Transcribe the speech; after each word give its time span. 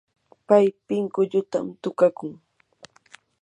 pay 0.47 0.65
pinkullutam 0.87 1.65
tukakun. 1.81 2.31